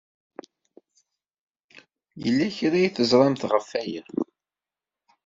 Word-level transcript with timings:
Yella 2.23 2.55
kra 2.55 2.75
ay 2.79 2.89
teẓramt 2.91 3.43
ɣef 3.51 3.67
waya? 3.73 4.03